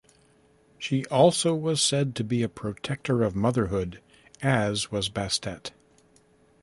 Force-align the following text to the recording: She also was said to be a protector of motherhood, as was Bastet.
She 0.79 1.05
also 1.11 1.53
was 1.53 1.79
said 1.79 2.15
to 2.15 2.23
be 2.23 2.41
a 2.41 2.49
protector 2.49 3.21
of 3.21 3.35
motherhood, 3.35 4.01
as 4.41 4.89
was 4.91 5.09
Bastet. 5.09 5.73